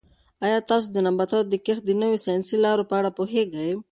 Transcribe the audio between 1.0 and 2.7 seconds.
نباتاتو د کښت د نویو ساینسي